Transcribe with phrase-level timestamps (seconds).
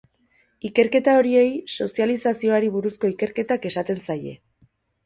[0.69, 4.37] Ikerketa horiei sozializazioari buruzko ikerketak esaten zaie.